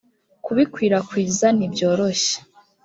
kubikwirakwiza 0.45 1.47
ntibyoroshye. 1.57 2.35